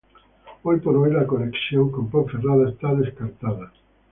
[0.63, 3.71] Hoy por hoy, la conexión con Ponferrada está descartada.